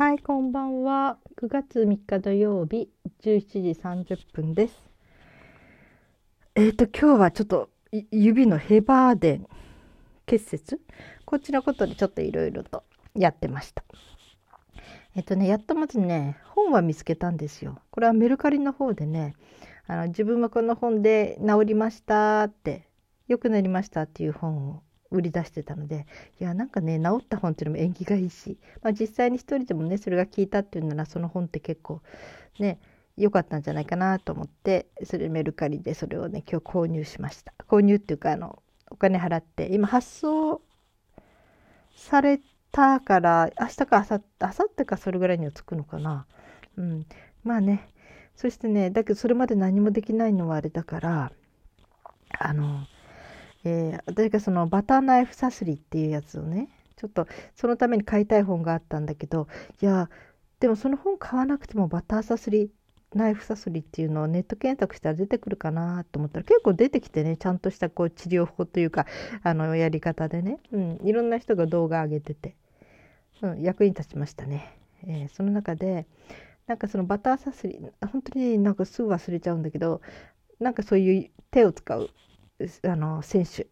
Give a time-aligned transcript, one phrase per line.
[0.00, 1.18] はい、こんばんは。
[1.36, 2.88] 9月3日土曜日、
[3.22, 3.74] 17
[4.08, 4.74] 時30分です。
[6.54, 7.68] えっ、ー、と、今日はちょっと
[8.10, 9.46] 指のヘバーデン
[10.24, 10.80] 結節？
[11.26, 12.82] こちのことでちょっといろいろと
[13.14, 13.84] やってました。
[15.16, 17.78] えっ、ー、とね、やっとまずね、本は見つけたんですよ。
[17.90, 19.34] これはメルカリの方でね、
[19.86, 22.88] あの自分はこの本で治りましたって、
[23.28, 26.06] 良くなりましたっていう本を売り出してたので
[26.40, 32.00] いやなんかね治った本っていうのも縁起がいいし、まあ、実際に一人でもねそれが効いたっていうならその本って結構
[32.58, 32.80] ね
[33.16, 37.52] 良かったんじゃないかなと思ってそれメルカリでそれをね今日購入しました。
[37.68, 40.62] 購入っていうかあのお金払って今発送
[41.96, 42.40] され
[42.72, 46.26] たから明日か明後日明後日かそれぐらいには着くのかな。
[46.76, 47.06] うん。
[47.42, 47.88] まあね。
[48.36, 51.32] そしてねだけどそれまで何もできないのはあれだから
[52.38, 52.86] あの
[53.64, 59.48] えー、私がそのバターナイフサスリっていうやつをねちょっとそのために買いたい本があったんだけど
[59.80, 60.10] いや
[60.60, 62.70] でもその本買わなくてもバターサスリ
[63.14, 69.06] ナイフサスリっていうのをネット検索したら出てくるかなと思ったら結構出てきてねちゃんとしたこう治療法というか
[69.42, 72.54] あのやり方でね、うん、いろんな人が動画上げてて、
[73.42, 74.76] うん、役に立ちましたね。
[75.06, 76.06] えー、その中で
[76.66, 77.80] なんかそのバターサスリ
[78.12, 80.02] 本当になんかすぐ忘れちゃうんだけど
[80.60, 82.10] なんかそういう手を使う
[82.84, 83.66] あの選手、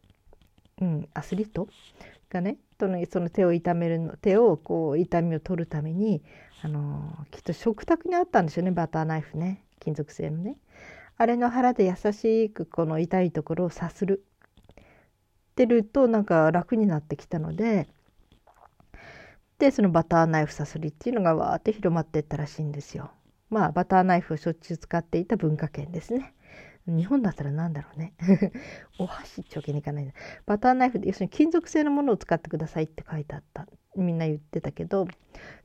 [0.80, 1.68] うん、アスリート？
[2.30, 6.22] がねそのその手を痛めるの手をこう痛みを取るために
[6.62, 9.64] あのきっと食卓にあったんでしょうねバターナイフね。
[9.80, 10.56] 金属製のね。
[11.16, 14.24] あれの腹で優しくこの痛いところをさする。
[14.76, 14.84] っ
[15.54, 17.88] てるとなんか楽になってきたので
[19.58, 23.10] でそのバターナイフさすりっていうのがわーって広まっていったらしいんですよ。
[23.50, 26.34] まあバターナイフをしょっちゅう使っていた文化圏ですね。
[26.88, 28.14] 日本だったら何だろうね。
[28.98, 30.12] お箸っちゃけにいかない。
[30.46, 33.66] バターナイフで要するに金属製のものを使ってくださいって書いてあった。
[33.96, 35.06] みんな言ってたけど、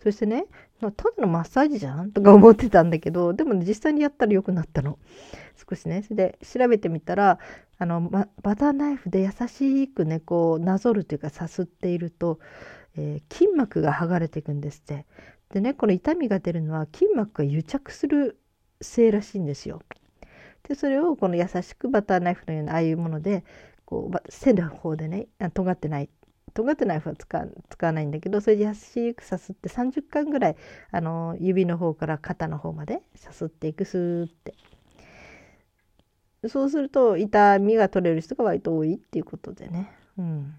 [0.01, 0.45] そしてね、
[0.79, 4.97] ただのマッサージじゃんとか思ってたんだけど、でも、ね、実際にやったら良くなったの。
[5.69, 6.03] 少しね。
[6.03, 7.39] それで調べてみたら、
[7.77, 12.39] あの、ま、バターナイフで優しくね、こう、なぞるというかさすっていると、
[12.95, 15.05] えー、筋膜が剥がれていくんですって。
[15.51, 18.39] でね、この痛みが出るのは筋膜が癒着する
[18.81, 19.81] せいらしいんですよ。
[20.67, 23.43] でそれをこの優しくバターナイフのようなああいうもので
[23.85, 26.09] こう背の方でね尖ってない
[26.53, 30.55] 尖ってナイフは使使わないんだけどそれで優しくさすって30回ぐらい
[30.91, 34.53] あの指の方から肩の方までさすっていくスーって。
[36.49, 39.89] そうすると痛みが取れる人が割と多いっていうことでね。
[40.17, 40.55] うん。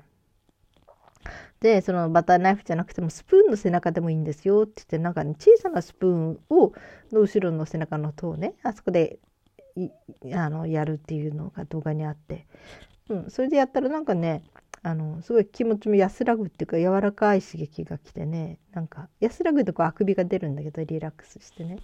[1.61, 6.73] でそのバターナイフじゃなくてもスプーンの背中でもいいんですよって言ってなんかね小さなスプーンを
[7.13, 9.19] の後ろの背中の塔ねあそこで
[10.35, 12.47] あのやるっていうのが動画にあって、
[13.09, 14.43] うん、それでやったらなんかね
[14.83, 21.79] あのすごい気持ちも安らぐっていうか柔らかい刺激が来てねなんか安らぐとこうあくびが出るんだけどリラックスしてね、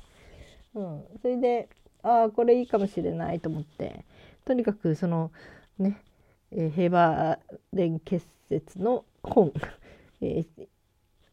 [0.74, 1.68] うん、それで
[2.02, 4.04] ああこれいいかもしれないと思って。
[4.44, 5.30] とにかくその
[5.78, 6.02] ね、
[6.50, 7.38] えー、平和
[7.72, 9.52] 連結節の本、
[10.20, 10.68] えー、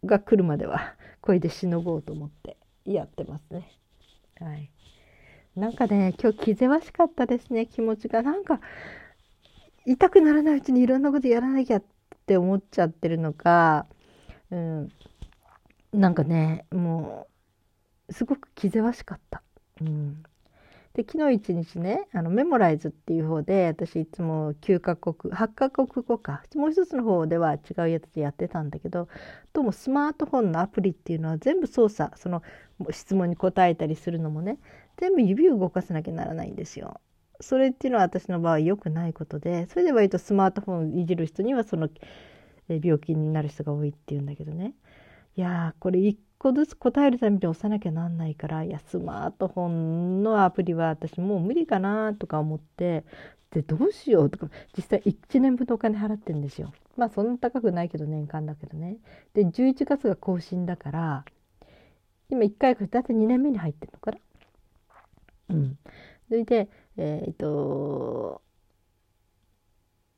[0.05, 3.71] が来るまではこれでしのごうと思ってやってますね。
[4.39, 4.69] はい。
[5.57, 7.65] なんかね今日気ぜわしかったですね。
[7.65, 8.21] 気持ちが。
[8.21, 8.61] なんか
[9.85, 11.83] 痛くならないうちにいろんなことやらなきゃっ
[12.27, 13.87] て思っちゃってるのか、
[14.51, 14.89] うん、
[15.91, 17.27] なんかねも
[18.07, 19.41] うすごく気ぜわしかった。
[19.81, 20.23] うん。
[20.97, 29.07] で昨日一日ねあのメモライズっていう方で私いつも9カ国8カ国語かもう一つの方では違うやつでやってたんだけど
[29.53, 32.41] どうもスマートフォンのアプリっていうのは全部操作その
[32.89, 34.57] 質問に答えたりするのもね
[34.99, 36.99] 全部指を動かさなきゃならないんですよ。
[37.41, 41.89] それっていうのは私の場合良くないことでそれで割とスマートフォンいじる人にはその
[42.67, 44.73] 病気になる人が多いっていうんだけどね
[45.35, 53.03] いやーこれ1個ずつ答えるために押さなきゃなんないからいやスマートフォンのアプリは私もう無理かなとか思って
[53.51, 56.73] でどうしようとか実際1年分のお金払ってんですよ。
[56.97, 58.97] まあそんな高くないけど年間だけどね。
[59.33, 61.25] で11月が更新だから
[62.29, 64.17] 今1回だって2年目に入ってるのかな。
[65.49, 65.77] うん。
[66.27, 68.41] それで、えっ、と、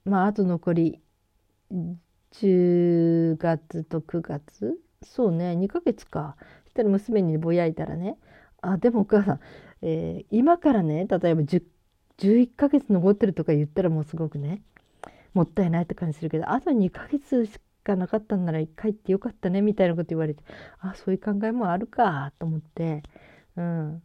[0.06, 1.02] まあ、あと残り
[2.32, 6.36] 10月と9月そうね、2ヶ月か。
[6.66, 8.18] そしたら娘にぼやいたらね、
[8.62, 9.40] あ、でもお母さん、
[9.82, 11.64] えー、今からね、例えば10
[12.18, 14.62] 11ヶ月残ってるとか言ったらもうすごくね、
[15.34, 20.44] もったいないって感じするけど、あと2ヶ月しかなかったんなら1回ってよかったねみたいなこと言われて、
[20.80, 23.04] あ、そういう考えもあるかと思って、
[23.56, 24.04] うん。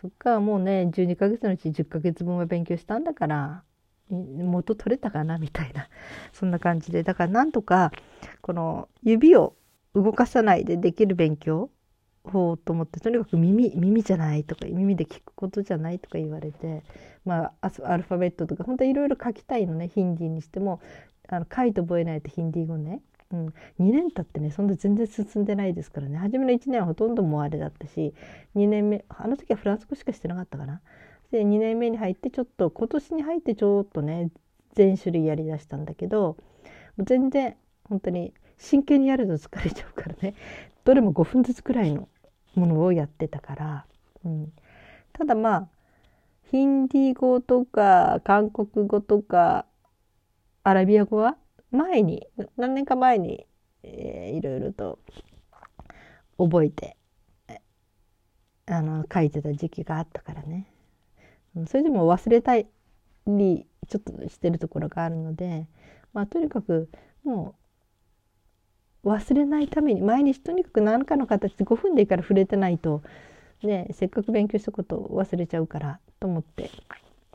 [0.00, 3.62] そっかもうね12ヶ月のうち10ヶ月分は勉強したんだから
[4.08, 5.88] 元取れたかなみたいな
[6.32, 7.92] そんな感じでだからなんとか
[8.40, 9.54] この指を
[9.94, 11.70] 動かさないでできる勉強
[12.24, 16.82] 方と思ってとにかく耳耳じゃないとか耳で聞くことじゃないとか言われて
[17.24, 20.80] まあアルファベットとか本当いろいろ書きたいのねヒンディーにしても
[21.28, 23.00] あの書いて覚えないとヒンディー語ね、
[23.32, 26.18] うん、2年経ってねそんな全然進んでないですからね。
[26.18, 28.14] 初めの1年はほとんどもうあれだったし
[28.56, 30.80] 2年目あの時はフランス語しかしてなかったかな。
[31.30, 34.30] で2年目に入ってちょっと今年に入ってちょっとね
[34.74, 36.36] 全種類やりだしたんだけど
[36.98, 40.34] 全然本当に真剣にやると疲れちゃうからね。
[40.84, 42.08] どれも5分ずつくらいの
[42.54, 43.86] ものをやってたから、
[44.24, 44.52] うん、
[45.12, 45.68] ただまあ
[46.44, 49.66] ヒンディー語とか韓国語とか
[50.62, 51.36] アラビア語は
[51.70, 52.26] 前に
[52.56, 53.46] 何年か前に、
[53.82, 54.98] えー、いろいろと
[56.38, 56.96] 覚えて
[58.66, 60.72] あの書いてた時期があったからね。
[61.66, 62.66] それでも忘れたり
[63.88, 65.66] ちょっとしてるところがあるので、
[66.12, 66.88] まあ、とにかく
[67.24, 67.59] もう
[69.04, 73.02] 忘れないために毎日とにかく何かの形で5分でいいから触れてないと、
[73.62, 76.70] ね、せっかく勉強したことを忘れちゃうからと思って、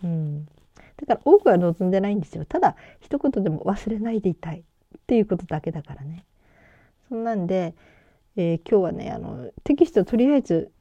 [0.03, 2.45] うん、だから多くは望んでないんですよ。
[2.45, 4.63] ただ一言でも忘れないでいたいっ
[5.07, 6.25] ていうことだけだからね。
[7.09, 7.73] そんなんで、
[8.35, 10.71] えー、今日はねあのテキストとりあえず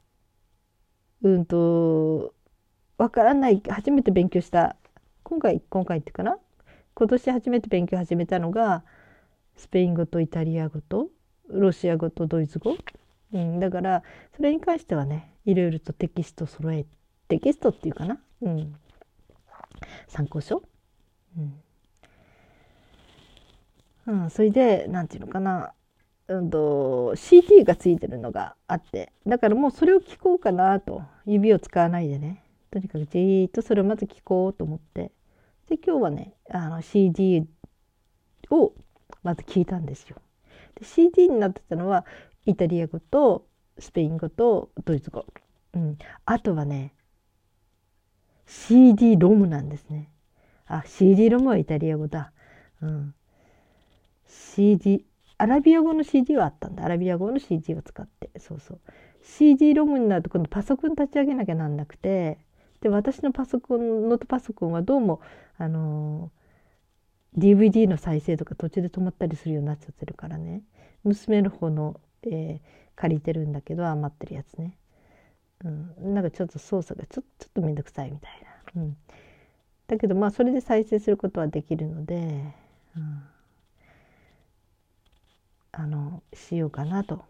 [1.23, 2.35] うんと
[2.99, 4.77] わからない初めて勉強した
[5.23, 6.39] 今回今回っていうかな？
[6.95, 8.85] 今年初めて勉強始めたのが
[9.56, 11.09] スペイン語とイタリア語と
[11.49, 12.77] ロシア語とドイツ語、
[13.33, 14.03] うん、だから
[14.37, 16.87] それに関してはねいろいろとテキスト揃え
[17.29, 18.75] テキストっていうかな、うん、
[20.09, 20.62] 参考書、
[21.37, 21.55] うん。
[24.06, 25.73] うん、それで何て言うのかな、
[26.29, 29.12] うんと、CD がついてるのがあって。
[29.27, 32.43] だからもうそれを聞こうかなと指を使わないでね。
[32.71, 35.11] とにかくじーっとそれをまず聞こうと思って。
[35.69, 37.47] で今日はねあの CD
[38.51, 38.73] を
[39.25, 40.17] まず聞いたんですよ。
[40.76, 42.06] で CD になってたのは
[42.47, 43.47] イタリア語と
[43.79, 45.26] スペイン語とドイツ語。
[45.75, 46.94] うん、あとはね
[48.47, 50.11] CD ロムなんですね。
[50.67, 52.32] あ CD ロムはイタリア語だ。
[52.81, 53.15] うん、
[54.26, 55.05] CD
[55.38, 58.81] アラビア語の CD はあったんだアラビア語の CD を使ってそうそう
[59.23, 62.38] CD ロムになると今度パソコン立ち上げなきゃなんなくて
[62.81, 65.20] で私のパソコンノートパソコンはどうも
[65.59, 66.44] あのー、
[67.37, 70.63] DVD の再生とか途中で止まったりするようになっちゃってるからね。
[71.05, 72.61] 娘の方の、えー、
[72.97, 74.77] 借りてるんだけど余ってるやつね、
[75.65, 78.33] うん、なんかちょっと操作がちょちょっと面倒くさいみたい
[78.75, 78.97] な、うん、
[79.87, 82.55] だけどまあそれで再生することはできるので、
[82.97, 83.23] うん、
[85.73, 87.25] あのしようかなと。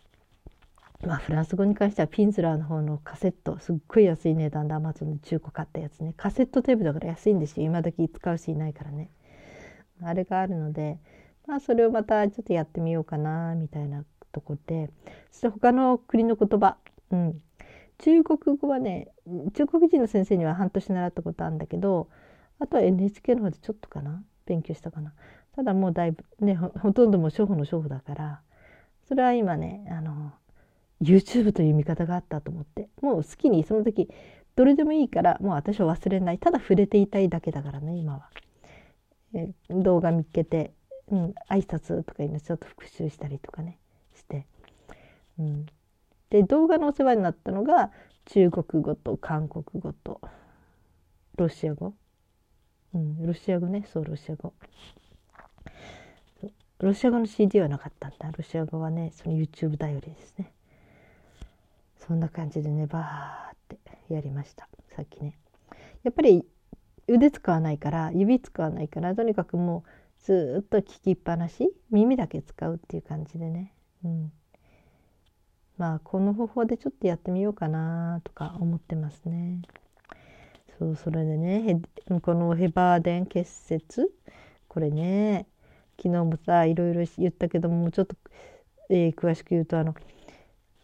[1.04, 6.14] まあ、フランス語に関してはピンズラーの方のカセットすっごい安い値段でアマゾンで中古買ったやつね。
[6.16, 7.66] カセットテープだから安いんですよ。
[7.66, 9.10] 今時使う人いないからね。
[10.02, 10.98] あれがあるので
[11.46, 14.90] まあそれをまたちょっとやってみようかなみたいなとこで
[15.30, 16.76] そして他の国の言葉
[17.10, 17.40] うん。
[17.98, 19.08] 中国語はね
[19.54, 22.08] 中国人の先生には半年習ったことあるんだけど
[22.58, 25.14] あとは NHK の方でちょっとかな勉強したかな。
[25.54, 28.40] ただもうだいぶねほとんどもう初歩の初歩だから
[29.06, 30.32] それは今ねあの
[31.00, 34.08] YouTube という見方があったと思ってもう好きにその時
[34.56, 36.38] どれでもいいからもう私は忘れない。
[36.38, 38.28] ただ触れていたいだけだからね今は。
[39.34, 40.72] え動画見つけて、
[41.10, 43.78] うん、挨拶とかいうのちょっと復習したりとかね
[44.14, 44.46] して。
[45.38, 45.66] うん、
[46.30, 47.90] で動画のお世話になったのが
[48.26, 50.20] 中国語と韓国語と
[51.36, 51.94] ロシア語。
[52.94, 54.54] うん、ロシア語ねそうロシア語。
[56.78, 60.52] ロシア語の CD はなかったんだロシア語はねその YouTube 頼りですね。
[62.06, 65.38] そんな感じでねバーってやりましたさっきね
[66.02, 66.44] やっぱり
[67.08, 69.90] 腕使わないから指使わないからとにかくもう
[70.24, 74.32] ずっと聞きっぱなし耳だけ使うっていう感じでね、うん、
[75.76, 79.60] まあこの方法でちょっとやってみようかなとか思ってますね。
[80.78, 81.80] そうそれでね
[82.22, 84.12] このヘバーデン結節。
[84.66, 85.46] これね
[86.02, 88.16] 昨日もさいろいろ言ったけどもちょっと、
[88.90, 89.94] えー、詳しく言うとあの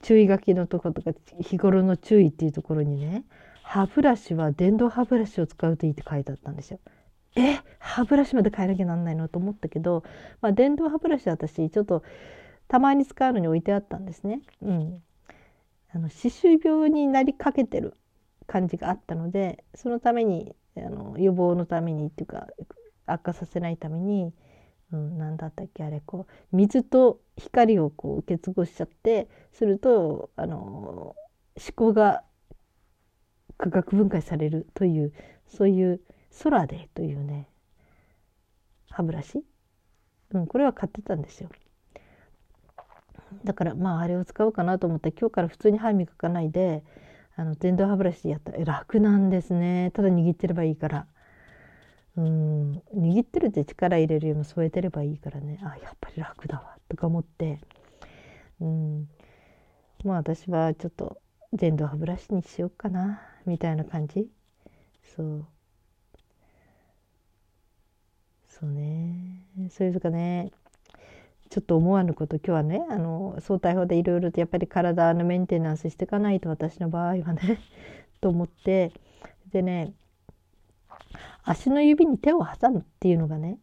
[0.03, 1.11] 注意書きのとことか
[1.41, 3.25] 日頃の注意っていうところにね
[3.73, 6.81] 歯ブラシは電動歯ブラシを使うといいって書いてあったんですよ。
[7.37, 7.61] え？
[7.79, 10.03] 歯ブラシまで変えなきゃなんないのと思ったけど、
[10.41, 12.03] まあ、電動歯ブラシは私ちょっと
[12.67, 14.41] たまに使うのに置いてあったんですね。
[14.61, 15.01] うん、
[15.95, 17.95] あの歯周病になりかけてる
[18.49, 22.49] 感じがあったのでそのためにあの予防のためにっていうか
[23.07, 24.33] 悪化させないために
[24.93, 31.15] うん、何だったっけあれこう水と光をこう結合しちゃってするとあの思
[31.77, 32.25] 考が
[33.61, 35.13] 化学分解されるという
[35.47, 36.01] そういう
[36.31, 37.47] ソラデというね
[38.89, 39.45] 歯ブラシ、
[40.33, 41.51] うん、これは買ってたんですよ。
[43.45, 46.83] だからまああれを使おうかなと思って今日から普通に歯磨かないで
[47.37, 49.91] あの電動歯ブラシでやったら楽なんですね。
[49.95, 51.07] ただ握ってればいいから。
[52.17, 55.61] うん握ってるって力入れるよりも添えてればいいからね。
[55.63, 57.61] あやっぱり楽だわとか思って。
[58.61, 59.09] うん。
[60.05, 61.21] まあ私はちょっと
[61.53, 64.29] 電動歯ブラシにしようかなみたいな感じ？
[65.17, 65.47] そう。
[68.47, 69.47] そうね。
[69.71, 70.51] そういうかね
[71.51, 77.61] ちょっと思わぬこと今日はねあの相対法でいろいろとやっぱり体のメンテナンスしていかないと私の場合はね
[78.21, 78.93] と思って
[79.53, 79.93] でね
[81.45, 83.59] 足の指に手を挟むっていうのがね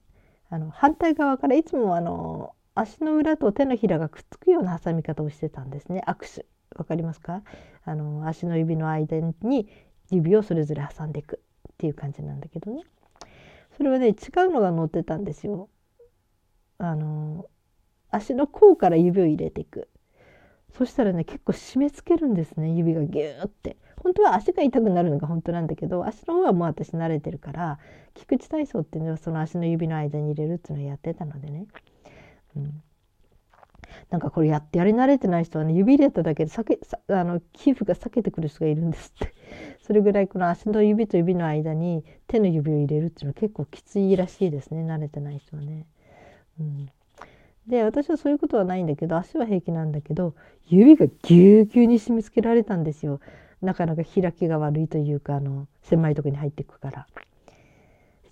[0.49, 6.45] あの反対側からいつもあの足の裏と手のひらがくっつくような挟み方をしてたんですね握手。
[6.75, 7.43] わかりますか？
[7.85, 9.67] あの足の指の間に
[10.11, 12.83] 指をそれぞれ挟んでいくっていう感じなんだけどね。
[13.77, 14.15] それはね違う
[14.51, 15.69] のが載ってたんですよ。
[16.77, 17.45] あの
[18.09, 19.89] 足の甲から指を入れていく。
[20.77, 23.77] そしたらね結構締め付けるんですね指がギューって。
[24.03, 27.79] 本当は足が痛くなるのが本当なんだけど足の方はもう私慣れてるから
[28.13, 31.65] 菊池体操っていうのはその足の指の間に入れるっていうのをやってたのでね、
[32.55, 32.83] うん、
[34.09, 39.33] なんかこれやってやり慣れてない人はね指入れただけでけあの皮膚が裂けてくる人がいるんですって
[39.81, 45.85] それぐらいこの足の指と指の間に手の指を入れるっていうのは結構きついらしいですね慣れてない人はね。
[46.59, 46.89] うん
[47.67, 50.35] で私はそういうことはないんだけど足は平気なんだけど
[50.69, 53.19] 指がぎゅうぎゅうに締め付けられたんですよ
[53.61, 57.07] なかなか開きが悪いというかあの狭いとこに入っていくから。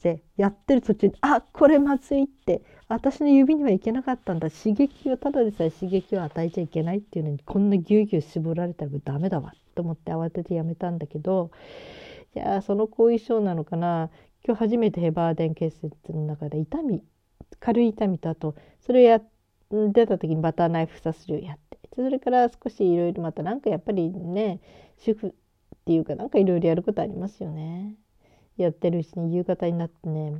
[0.06, 4.52] でやってる途中に「あこれまずい」って私の指にはいけなかったんだ。
[4.52, 9.56] 刺激をただでさえ刺激を与えちゃいけないっていうのにこんなぎゅうぎゅう絞られたらダメだわ。
[9.74, 11.50] と思って慌ててやめたんだけど
[12.36, 14.12] いやその後遺症なのかな。
[14.46, 17.02] 今日初めてヘバーデン結節の中で痛み
[17.60, 19.22] 軽い痛みとあとそれをや
[19.72, 24.62] 出た時にバターナイフさするをやってそれから少しいろいろまたなんかやっぱりね
[25.00, 25.32] 主婦っ
[25.86, 27.96] ていうかなんかいろいろやることありますよね。
[28.58, 30.34] やってるうちに夕方になってね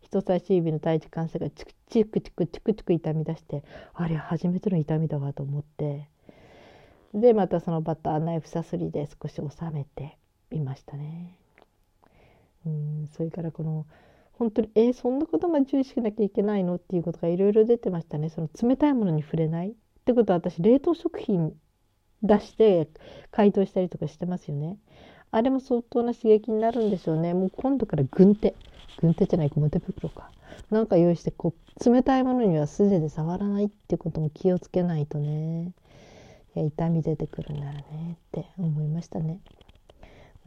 [0.00, 3.62] 人差し指の体重関節がチクチクチクチクチク痛み出して
[3.94, 6.08] あれ初めての痛みだわと思って。
[7.14, 10.18] でまたそのバターナイフさすりで少し収めて
[10.50, 11.38] いましたね。
[12.66, 13.86] うんそれからこの
[14.34, 16.76] 本当にえー、そんなことまで注意しなきゃいけないの？
[16.76, 18.28] っていうことがいろいろ出てましたね。
[18.28, 19.70] その冷たいものに触れない？
[19.70, 19.74] っ
[20.04, 21.54] てことは私冷凍食品
[22.22, 22.88] 出して
[23.30, 24.76] 解凍したりとかしてますよね。
[25.30, 27.34] あれも相当な刺激になるんでしょうね。
[27.34, 28.54] もう今度から軍手。
[29.00, 30.30] 軍手じゃないゴム手袋か。
[30.70, 35.72] なんか用意してこう冷たいものには素手で触らないってことも気をつけないとね。
[36.56, 37.82] いや痛み出てくるんならね
[38.14, 39.38] って思いましたね。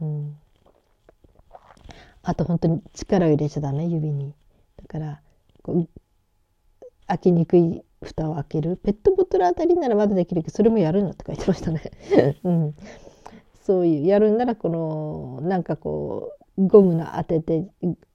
[0.00, 0.36] うん。
[2.22, 4.34] あと本当に力を入れちゃダメ指に。
[4.76, 5.20] だから
[5.62, 5.88] こう
[7.06, 8.76] 開きにくい蓋を開ける。
[8.76, 11.82] ペットボトルあたりならまだできるけどそれもやるのって書いてましたね、
[12.42, 12.74] うん、
[13.64, 17.66] そういうやるんならこのなんかこうゴムの当てて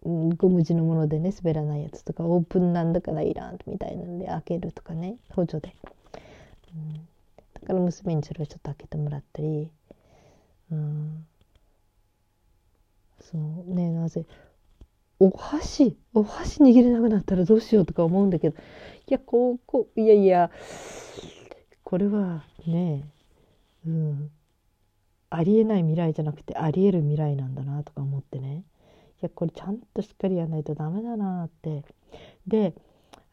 [0.03, 5.73] ゴム地のものでね滑らないやつとかオープンなんだからいらんみたいなんで開けるとかね補助で、
[6.75, 6.99] うん、だ
[7.67, 9.71] から娘にそれをちょっと開けてもらったり、
[10.71, 11.25] うん、
[13.21, 13.73] そう。
[13.73, 14.25] ねなぜ
[15.19, 18.57] お箸お箸握れなくなったらどうしようとか思うんだけど。
[19.09, 20.51] いやこうこういやいや
[21.83, 23.09] これはね
[23.85, 24.31] うん。
[25.29, 28.63] ありえない未来じゃなくてありえる未来なんだなとか思ってね。
[29.21, 31.83] いやこれちゃんとしっかりやらないとダメだなって。
[32.47, 32.73] で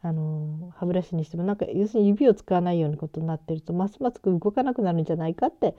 [0.01, 5.75] あの歯ブラシにしてもなんか要するに指を使わないようなことになってるとますます動かなくなるんじゃないかって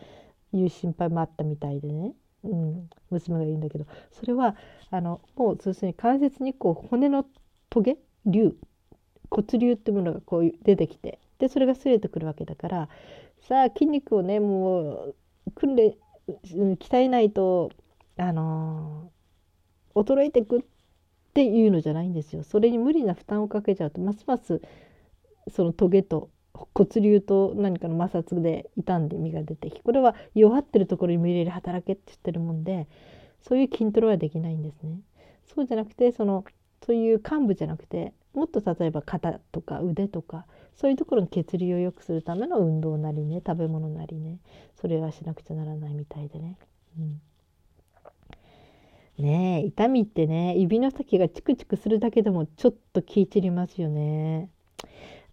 [0.52, 2.12] いう心配もあったみたいでね。
[2.44, 3.87] うん、娘が言うんだけど。
[4.12, 4.56] それは
[4.90, 7.25] あのもう要するに関節にこう骨の
[7.70, 8.56] トゲ竜
[9.30, 11.18] 骨竜ってものがこう出てきて。
[11.38, 12.88] でそれが擦れてくるわけだから
[13.42, 15.14] さあ筋肉をねもう
[15.54, 15.94] 訓練
[16.28, 17.71] 鍛えないと
[18.16, 20.62] あのー、衰えていくっ
[21.35, 22.42] ていうのじゃないんですよ。
[22.42, 24.61] それに無理な負担をかけちゃうとますます
[25.52, 26.30] そのトゲと
[26.75, 32.88] 骨流と何かの摩擦で傷んで身が出てきこれは弱ってるところに無理やり働けって言ってるもんで
[33.42, 35.00] そういう筋トレはできないんですね。
[35.47, 36.45] そうじゃなくてその
[36.85, 44.38] そういう幹部じゃなくてもっと例えば肩とか腕とかそういうところの血流を良くするための運動なりね食べ物なりね
[44.80, 46.56] それはしなくちゃならないみたいでね。
[46.99, 47.21] うん
[49.18, 54.50] ねえ痛みってね指の先がチクチクするだけでもちょっと気散りますよね。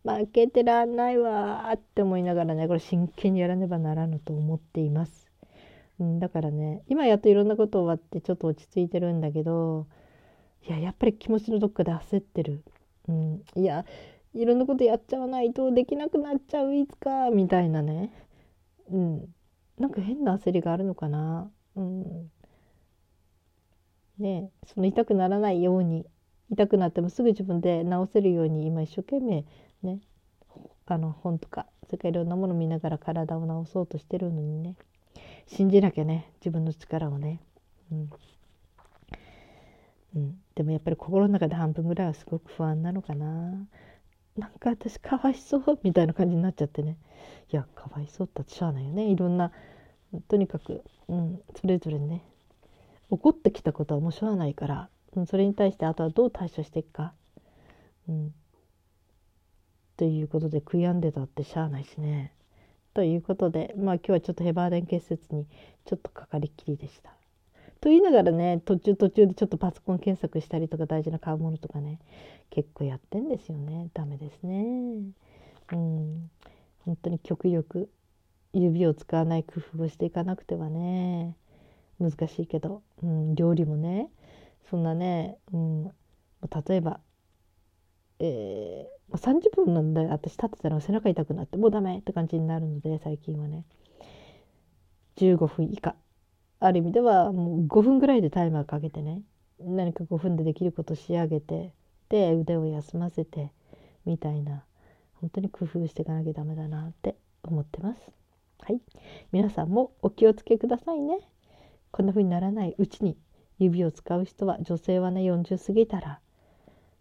[0.06, 5.28] 負けてらんないわって思いながらねこれ真剣にやらねばならぬと思っています。
[6.00, 9.86] うん、だからね今やっといろんなこと終わってちょっと落ち着いてるんだけど
[10.68, 12.64] いややっぱり気持ちのどっかで焦ってる。
[13.10, 13.86] うん、いや
[14.34, 16.76] いろんなことやっちゃわないとできなくなっちゃう。
[16.76, 18.12] いつかみたいなね。
[18.92, 19.26] うん。
[19.78, 21.52] なんか変な焦りがあるのかな。
[21.76, 22.32] うん。
[24.20, 26.06] ねその痛くならないように。
[26.52, 29.46] 痛くなってもすぐ自分で治せるように今一生懸命
[29.82, 30.00] ね。
[30.86, 34.76] あの本とかそれからいろんなもの見ながら体を治そうとしてるのにね。
[35.48, 36.32] 信じなきゃね。
[36.40, 37.40] 自分の力をね、
[37.92, 38.10] うん。
[40.16, 43.68] うん、でもやっぱり心の中で半分ぐらいはすごく不安なのかな。
[44.38, 46.98] なんか私かわいそうみたいな感じになっちゃってね。
[47.52, 49.06] いやかわいそうってしゃあないよね。
[49.06, 49.52] いろんな
[50.28, 52.24] とにかく、うん、それぞれね。
[53.12, 57.14] 起こってきたことはもうしょうがないから、うん、それに対してあとはどう対処していくか、
[58.10, 58.34] うん、
[59.98, 62.34] ということで悔やんでたってしゃあないしね。
[62.96, 65.46] ということでまあ今日はちょっとヘバーデン結節に
[65.86, 67.12] ちょっとかかりっきりでした。
[67.84, 72.00] と言いながらね途中途中でちょっとパソコン検索したりとか大事な買うものとかね
[72.50, 73.90] 結構やってんですよね。
[73.94, 74.64] ダメですね。
[75.74, 76.30] うん。
[76.86, 77.90] 本当に極力
[78.54, 81.36] 指を使わない工夫をしていかなくてはね
[82.00, 84.08] 難しいけど、うん、料理もね
[84.70, 87.02] そんなね、うん、例えば、
[88.20, 93.66] えー、30分なんで私立ってたら背中痛くなってもうダメって感じになるので最近はね。
[95.18, 95.96] 15分以下。
[96.66, 99.22] ある意味ではもう5分ぐらいでタイマーかけてね
[99.60, 101.74] 何か5分でできること仕上げて
[102.08, 103.52] で腕を休ませて
[104.06, 104.64] みたいな
[105.16, 108.02] 本当に工夫していかなきゃダメだなって思ってます。
[108.60, 108.80] はい、
[109.34, 111.20] 皆さんもお気をつけくださいね。
[111.92, 113.18] こんな風にならないうちに
[113.60, 116.22] 指を使う人は女性はね40過ぎたら、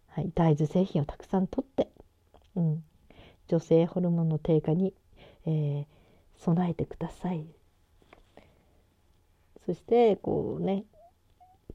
[0.07, 1.87] はい、大豆製品をたくさんとって、
[2.55, 2.83] うん、
[3.47, 4.93] 女性ホルモンの低下に、
[5.45, 5.85] えー、
[6.35, 7.45] 備えてください。
[9.65, 10.85] そしてこうね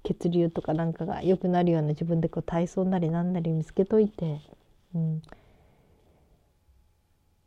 [0.02, 4.40] 血流とかなんかが良くなるような自分でこう体操なりなんなり見つけといて、
[4.94, 5.22] うん、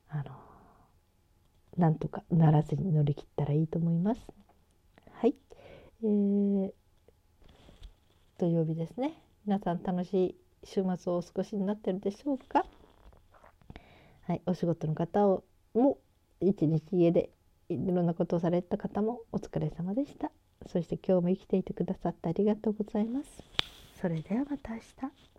[0.09, 0.23] あの
[1.77, 4.21] なんとかならずに乗り切ったらいいと思います。
[5.13, 5.35] はい、
[6.03, 6.71] えー、
[8.37, 9.13] 土曜日ですね。
[9.45, 12.65] 皆さん楽しい週末をお過ごしになってるでしょうか？
[14.27, 14.41] はい。
[14.45, 15.97] お仕事の方をも
[16.41, 17.29] 一日家で
[17.73, 20.31] いろんなことをされた方もお疲れ様でした。
[20.67, 23.43] そして今日も生きていてくださってありがとうございます。
[23.99, 25.31] それではまた明日。